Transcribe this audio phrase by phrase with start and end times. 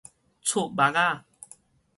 [0.43, 1.25] 眵目仔